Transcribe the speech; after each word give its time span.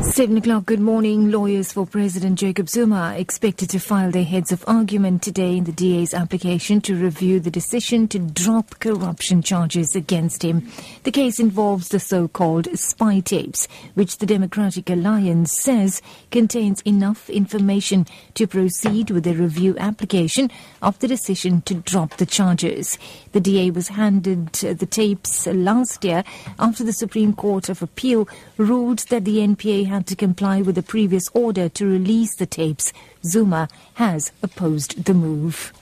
Seven 0.00 0.36
o'clock, 0.36 0.66
good 0.66 0.80
morning. 0.80 1.30
Lawyers 1.32 1.72
for 1.72 1.84
President 1.84 2.38
Jacob 2.38 2.68
Zuma 2.68 2.96
are 2.96 3.14
expected 3.14 3.68
to 3.70 3.80
file 3.80 4.12
their 4.12 4.24
heads 4.24 4.52
of 4.52 4.64
argument 4.66 5.22
today 5.22 5.56
in 5.56 5.64
the 5.64 5.72
DA's 5.72 6.14
application 6.14 6.80
to 6.82 6.94
review 6.94 7.40
the 7.40 7.50
decision 7.50 8.06
to 8.08 8.18
drop 8.20 8.78
corruption 8.78 9.42
charges 9.42 9.96
against 9.96 10.42
him. 10.42 10.70
The 11.02 11.10
case 11.10 11.40
involves 11.40 11.88
the 11.88 11.98
so-called 11.98 12.68
spy 12.78 13.20
tapes, 13.20 13.66
which 13.94 14.18
the 14.18 14.26
Democratic 14.26 14.88
Alliance 14.88 15.52
says 15.52 16.00
contains 16.30 16.80
enough 16.82 17.28
information 17.28 18.06
to 18.34 18.46
proceed 18.46 19.10
with 19.10 19.24
the 19.24 19.34
review 19.34 19.76
application 19.78 20.48
of 20.80 20.98
the 21.00 21.08
decision 21.08 21.60
to 21.62 21.74
drop 21.74 22.16
the 22.18 22.26
charges. 22.26 22.98
The 23.32 23.40
DA 23.40 23.72
was 23.72 23.88
handed 23.88 24.52
the 24.52 24.86
tapes 24.86 25.46
last 25.48 26.04
year 26.04 26.22
after 26.58 26.84
the 26.84 26.92
Supreme 26.92 27.34
Court 27.34 27.68
of 27.68 27.82
Appeal 27.82 28.28
ruled 28.56 29.00
that 29.10 29.24
the 29.24 29.38
NPA 29.38 29.87
had 29.88 30.06
to 30.06 30.16
comply 30.16 30.62
with 30.62 30.76
the 30.76 30.82
previous 30.82 31.28
order 31.34 31.68
to 31.68 31.86
release 31.86 32.36
the 32.36 32.46
tapes. 32.46 32.92
Zuma 33.24 33.68
has 33.94 34.30
opposed 34.42 35.04
the 35.04 35.14
move. 35.14 35.72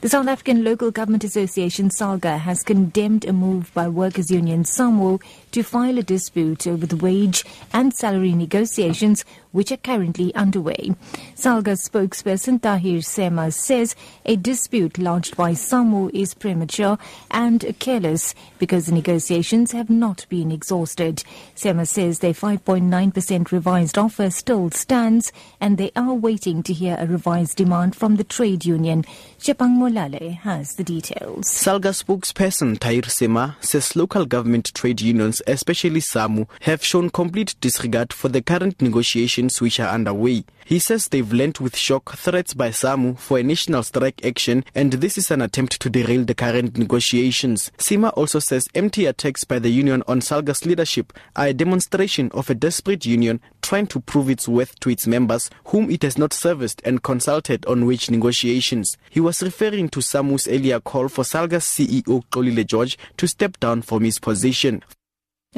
The 0.00 0.08
South 0.08 0.28
African 0.28 0.62
Local 0.62 0.92
Government 0.92 1.24
Association, 1.24 1.90
SALGA, 1.90 2.38
has 2.38 2.62
condemned 2.62 3.24
a 3.24 3.32
move 3.32 3.74
by 3.74 3.88
workers' 3.88 4.30
union 4.30 4.62
SAMWU 4.62 5.20
to 5.50 5.64
file 5.64 5.98
a 5.98 6.04
dispute 6.04 6.68
over 6.68 6.86
the 6.86 6.96
wage 6.96 7.44
and 7.72 7.92
salary 7.92 8.32
negotiations 8.32 9.24
which 9.58 9.72
are 9.72 9.76
currently 9.78 10.32
underway. 10.36 10.94
SALGA 11.34 11.74
spokesperson 11.74 12.62
Tahir 12.62 13.02
Sema 13.02 13.50
says 13.50 13.96
a 14.24 14.36
dispute 14.36 14.98
lodged 14.98 15.36
by 15.36 15.50
SAMWU 15.50 16.14
is 16.14 16.32
premature 16.32 16.96
and 17.32 17.74
careless 17.80 18.36
because 18.60 18.86
the 18.86 18.92
negotiations 18.92 19.72
have 19.72 19.90
not 19.90 20.26
been 20.28 20.52
exhausted. 20.52 21.24
Sema 21.56 21.86
says 21.86 22.20
their 22.20 22.34
5.9% 22.34 23.50
revised 23.50 23.98
offer 23.98 24.30
still 24.30 24.70
stands 24.70 25.32
and 25.60 25.76
they 25.76 25.90
are 25.96 26.14
waiting 26.14 26.62
to 26.62 26.72
hear 26.72 26.96
a 27.00 27.08
revised 27.08 27.56
demand 27.56 27.96
from 27.96 28.14
the 28.14 28.22
trade 28.22 28.64
union. 28.64 29.04
Chepang 29.40 29.76
Molale 29.76 30.36
has 30.36 30.76
the 30.76 30.84
details. 30.84 31.48
Salga 31.48 31.92
spokesperson 31.92 32.78
Tahir 32.78 33.02
Sema 33.02 33.56
says 33.60 33.96
local 33.96 34.24
government 34.24 34.72
trade 34.72 35.00
unions, 35.00 35.42
especially 35.48 36.00
SAMWU, 36.00 36.46
have 36.60 36.84
shown 36.84 37.10
complete 37.10 37.56
disregard 37.60 38.12
for 38.12 38.28
the 38.28 38.40
current 38.40 38.80
negotiations 38.80 39.47
which 39.60 39.80
are 39.80 39.88
underway. 39.88 40.44
He 40.64 40.78
says 40.78 41.06
they've 41.06 41.32
lent 41.32 41.62
with 41.62 41.74
shock 41.74 42.14
threats 42.16 42.52
by 42.52 42.68
SAMWU 42.68 43.18
for 43.18 43.38
a 43.38 43.42
national 43.42 43.82
strike 43.82 44.22
action 44.24 44.64
and 44.74 44.92
this 44.92 45.16
is 45.16 45.30
an 45.30 45.40
attempt 45.40 45.80
to 45.80 45.88
derail 45.88 46.24
the 46.24 46.34
current 46.34 46.76
negotiations. 46.76 47.72
Sema 47.78 48.10
also 48.10 48.38
says 48.38 48.68
empty 48.74 49.06
attacks 49.06 49.44
by 49.44 49.58
the 49.58 49.70
union 49.70 50.02
on 50.06 50.20
Salga's 50.20 50.66
leadership 50.66 51.12
are 51.36 51.46
a 51.46 51.54
demonstration 51.54 52.30
of 52.32 52.50
a 52.50 52.54
desperate 52.54 53.06
union 53.06 53.40
trying 53.62 53.86
to 53.86 54.00
prove 54.00 54.28
its 54.28 54.46
worth 54.46 54.78
to 54.80 54.90
its 54.90 55.06
members 55.06 55.48
whom 55.68 55.90
it 55.90 56.02
has 56.02 56.18
not 56.18 56.34
serviced 56.34 56.82
and 56.84 57.02
consulted 57.02 57.64
on 57.64 57.86
wage 57.86 58.10
negotiations. 58.10 58.98
He 59.08 59.20
was 59.20 59.42
referring 59.42 59.88
to 59.88 60.00
SAMWU's 60.00 60.48
earlier 60.48 60.80
call 60.80 61.08
for 61.08 61.24
Salga's 61.24 61.64
CEO 61.64 62.22
Xolile 62.30 62.66
George 62.66 62.98
to 63.16 63.26
step 63.26 63.58
down 63.58 63.80
from 63.80 64.04
his 64.04 64.18
position. 64.18 64.82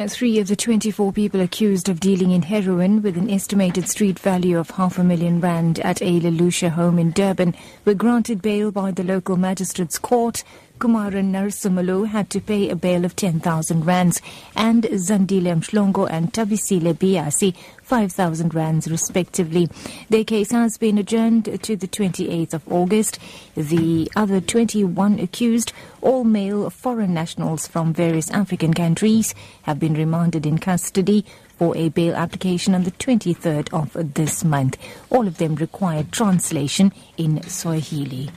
Three 0.09 0.39
of 0.39 0.49
the 0.49 0.57
24 0.57 1.13
people 1.13 1.41
accused 1.41 1.89
of 1.91 2.01
dealing 2.01 2.31
in 2.31 2.43
heroin 2.43 3.03
with 3.03 3.19
an 3.19 3.29
estimated 3.29 3.87
street 3.87 4.19
value 4.19 4.59
of 4.59 4.71
half 4.71 4.99
a 4.99 5.05
million 5.05 5.41
rand 5.41 5.79
at 5.81 6.01
a 6.01 6.21
Lelusha 6.21 6.71
home 6.71 6.99
in 6.99 7.11
Durban 7.11 7.55
were 7.85 7.95
granted 7.95 8.41
bail 8.41 8.71
by 8.71 8.93
the 8.93 9.05
local 9.05 9.37
magistrates 9.37 9.99
court 9.99 10.43
Kumaran 10.81 11.31
Narasimulu 11.31 12.07
had 12.07 12.31
to 12.31 12.41
pay 12.41 12.71
a 12.71 12.75
bail 12.75 13.05
of 13.05 13.15
10,000 13.15 13.85
rands 13.85 14.23
and 14.57 14.85
Zandile 14.85 15.55
Mhlongo 15.61 16.09
and 16.11 16.33
Tabisile 16.33 16.95
Biasi 16.95 17.55
5,000 17.83 18.55
rands 18.55 18.91
respectively. 18.91 19.69
Their 20.09 20.25
case 20.25 20.53
has 20.53 20.79
been 20.79 20.97
adjourned 20.97 21.45
to 21.45 21.77
the 21.77 21.87
28th 21.87 22.55
of 22.55 22.73
August. 22.73 23.19
The 23.55 24.11
other 24.17 24.41
21 24.41 25.21
accused, 25.21 25.75
all 26.01 26.25
male 26.25 26.71
foreign 26.71 27.13
nationals 27.13 27.67
from 27.67 27.93
various 27.93 28.31
African 28.31 28.73
countries, 28.73 29.35
have 29.65 29.79
been 29.79 29.93
remanded 29.93 30.47
in 30.47 30.57
custody 30.57 31.27
for 31.59 31.77
a 31.77 31.91
bail 31.91 32.15
application 32.15 32.75
on 32.75 32.85
the 32.85 32.93
23rd 32.93 33.69
of 33.75 34.15
this 34.15 34.45
month. 34.45 34.79
All 35.11 35.27
of 35.27 35.37
them 35.37 35.57
required 35.57 36.11
translation 36.11 36.95
in 37.19 37.43
Swahili. 37.43 38.31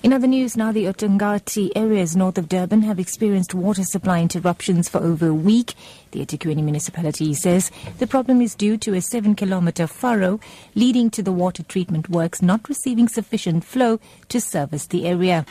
In 0.00 0.12
other 0.12 0.28
news 0.28 0.56
now, 0.56 0.70
the 0.70 0.84
Othongathi 0.84 1.70
areas 1.74 2.14
north 2.14 2.38
of 2.38 2.48
Durban 2.48 2.82
have 2.82 3.00
experienced 3.00 3.52
water 3.52 3.82
supply 3.82 4.20
interruptions 4.20 4.88
for 4.88 4.98
over 4.98 5.26
a 5.26 5.34
week. 5.34 5.74
The 6.12 6.24
eThekwini 6.24 6.62
municipality 6.62 7.34
says 7.34 7.72
the 7.98 8.06
problem 8.06 8.40
is 8.40 8.54
due 8.54 8.76
to 8.78 8.94
a 8.94 9.00
seven 9.00 9.34
kilometre 9.34 9.88
furrow 9.88 10.38
leading 10.76 11.10
to 11.10 11.22
the 11.22 11.32
water 11.32 11.64
treatment 11.64 12.08
works 12.08 12.40
not 12.40 12.68
receiving 12.68 13.08
sufficient 13.08 13.64
flow 13.64 13.98
to 14.28 14.40
service 14.40 14.86
the 14.86 15.04
area. 15.04 15.44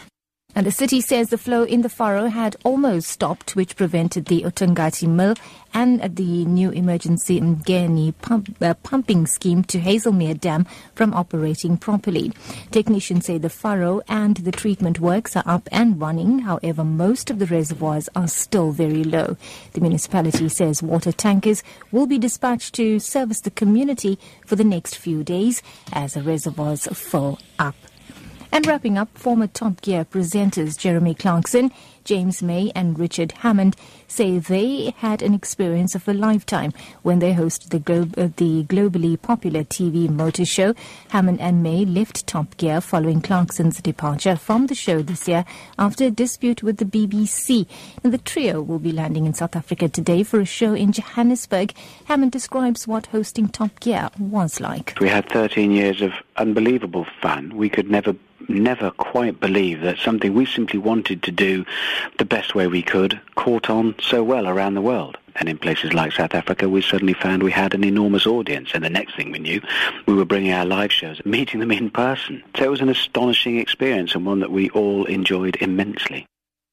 And 0.56 0.66
the 0.66 0.72
city 0.72 1.02
says 1.02 1.30
the 1.30 1.38
flow 1.38 1.64
in 1.64 1.84
the 1.84 1.90
furrow 1.90 2.28
had 2.28 2.56
almost 2.64 3.10
stopped, 3.10 3.56
which 3.56 3.76
prevented 3.76 4.26
the 4.26 4.42
eThekwini 4.42 5.08
mill 5.08 5.36
and 5.72 6.02
the 6.16 6.46
new 6.46 6.72
emergency 6.72 7.40
Ngeni 7.40 8.14
pump, 8.22 8.58
uh, 8.60 8.74
pumping 8.76 9.28
scheme 9.28 9.64
to 9.66 9.80
Hazelmere 9.80 10.40
Dam 10.40 10.66
from 10.96 11.14
operating 11.14 11.78
properly. 11.78 12.32
Technicians 12.72 13.26
say 13.26 13.38
the 13.38 13.50
furrow 13.50 14.02
and 14.08 14.38
the 14.38 14.52
treatment 14.52 15.00
works 15.00 15.36
are 15.36 15.44
up 15.46 15.70
and 15.72 16.02
running. 16.02 16.40
However, 16.40 16.84
most 16.84 17.30
of 17.30 17.38
the 17.38 17.46
reservoirs 17.46 18.10
are 18.16 18.28
still 18.28 18.72
very 18.72 19.04
low. 19.04 19.38
The 19.74 19.82
municipality 19.82 20.50
says 20.50 20.82
water 20.82 21.12
tankers 21.12 21.62
will 21.92 22.08
be 22.08 22.18
dispatched 22.18 22.74
to 22.76 22.98
service 23.00 23.42
the 23.42 23.52
community 23.52 24.18
for 24.46 24.56
the 24.56 24.64
next 24.64 24.96
few 24.98 25.24
days 25.24 25.62
as 25.94 26.16
the 26.16 26.24
reservoirs 26.24 26.88
fill 26.88 27.38
up. 27.60 27.76
And 28.52 28.66
wrapping 28.66 28.98
up, 28.98 29.16
former 29.18 29.48
Top 29.48 29.82
Gear 29.82 30.06
presenters 30.06 30.78
Jeremy 30.78 31.14
Clarkson, 31.14 31.72
James 32.06 32.42
May, 32.42 32.72
and 32.74 32.98
Richard 32.98 33.34
Hammond 33.34 33.76
say 34.08 34.40
they 34.40 34.94
had 34.98 35.22
an 35.22 35.34
experience 35.34 35.94
of 35.94 36.08
a 36.08 36.14
lifetime 36.14 36.72
when 37.04 37.20
they 37.20 37.34
hosted 37.34 37.70
the, 37.70 37.80
glo- 37.80 38.10
uh, 38.18 38.30
the 38.38 38.64
globally 38.64 39.22
popular 39.22 39.64
TV 39.64 40.10
motor 40.10 40.46
show. 40.46 40.74
Hammond 41.10 41.42
and 41.42 41.62
May 41.62 41.84
left 41.84 42.26
Top 42.26 42.56
Gear 42.56 42.80
following 42.80 43.22
Clarkson's 43.22 43.82
departure 43.82 44.38
from 44.38 44.68
the 44.68 44.76
show 44.76 45.02
this 45.02 45.28
year 45.28 45.44
after 45.78 46.06
a 46.06 46.12
dispute 46.12 46.64
with 46.64 46.78
the 46.78 46.86
BBC. 46.86 47.68
And 48.04 48.14
the 48.14 48.18
trio 48.18 48.62
will 48.62 48.80
be 48.80 48.94
landing 48.94 49.26
in 49.26 49.34
South 49.34 49.56
Africa 49.58 49.90
today 49.90 50.24
for 50.24 50.40
a 50.40 50.46
show 50.46 50.74
in 50.74 50.94
Johannesburg. 50.94 51.74
Hammond 52.06 52.32
describes 52.32 52.88
what 52.88 53.08
hosting 53.08 53.50
Top 53.50 53.80
Gear 53.82 54.10
was 54.18 54.62
like. 54.62 54.98
We 55.02 55.10
had 55.10 55.30
13 55.30 55.72
years 55.74 56.02
of 56.02 56.14
unbelievable 56.38 57.06
fun. 57.22 57.56
We 57.56 57.70
could 57.70 57.90
never 57.90 58.16
never 58.50 58.92
quite 58.92 59.40
believe 59.40 59.82
that 59.82 59.98
something 59.98 60.34
we 60.34 60.46
simply 60.46 60.80
wanted 60.80 61.22
to 61.24 61.32
do 61.32 61.66
the 62.18 62.26
best 62.26 62.56
way 62.56 62.68
we 62.68 62.82
could 62.82 63.20
caught 63.36 63.70
on 63.70 63.96
so 64.02 64.24
well 64.24 64.48
around 64.48 64.74
the 64.74 64.82
world. 64.82 65.18
And 65.36 65.50
in 65.50 65.58
places 65.58 65.94
like 65.94 66.14
South 66.14 66.34
Africa, 66.34 66.68
we 66.68 66.82
suddenly 66.82 67.14
found 67.14 67.44
we 67.44 67.52
had 67.52 67.74
an 67.74 67.84
enormous 67.84 68.26
audience. 68.26 68.72
And 68.74 68.84
the 68.84 68.90
next 68.90 69.16
thing 69.16 69.32
we 69.32 69.40
knew, 69.40 69.62
we 70.08 70.16
were 70.16 70.26
bringing 70.26 70.52
our 70.52 70.66
live 70.66 70.92
shows, 70.92 71.24
meeting 71.26 71.60
them 71.60 71.72
in 71.72 71.92
person. 71.92 72.44
So 72.58 72.64
it 72.64 72.72
was 72.72 72.82
an 72.82 72.90
astonishing 72.90 73.58
experience 73.58 74.16
and 74.16 74.26
one 74.26 74.40
that 74.40 74.52
we 74.52 74.70
all 74.72 75.06
enjoyed 75.06 75.58
immensely. 75.62 76.26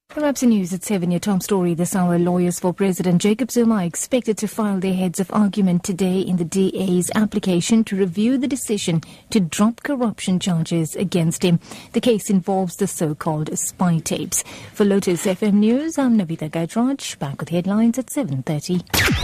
Perhaps 0.09 0.43
in 0.43 0.49
news 0.49 0.71
at 0.71 0.83
7, 0.83 1.11
your 1.11 1.19
top 1.19 1.43
story 1.43 1.73
this 1.73 1.95
hour. 1.95 2.17
Lawyers 2.17 2.59
for 2.59 2.73
President 2.73 3.21
Jacob 3.21 3.51
Zuma 3.51 3.75
are 3.75 3.83
expected 3.83 4.37
to 4.37 4.47
file 4.47 4.79
their 4.79 4.93
heads 4.93 5.19
of 5.19 5.29
argument 5.33 5.83
today 5.83 6.19
in 6.19 6.37
the 6.37 6.45
DA's 6.45 7.11
application 7.15 7.83
to 7.83 7.97
review 7.97 8.37
the 8.37 8.47
decision 8.47 9.01
to 9.31 9.41
drop 9.41 9.83
corruption 9.83 10.39
charges 10.39 10.95
against 10.95 11.43
him. 11.43 11.59
The 11.91 12.01
case 12.01 12.29
involves 12.29 12.77
the 12.77 12.87
so-called 12.87 13.57
spy 13.57 13.97
tapes. 13.97 14.43
For 14.73 14.85
Lotus 14.85 15.25
FM 15.25 15.55
News, 15.55 15.97
I'm 15.97 16.17
Navitha 16.17 16.49
Gajraj, 16.49 17.19
back 17.19 17.39
with 17.39 17.49
headlines 17.49 17.99
at 17.99 18.05
7.30. 18.05 19.15